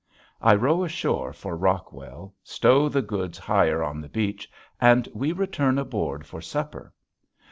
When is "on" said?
3.83-4.01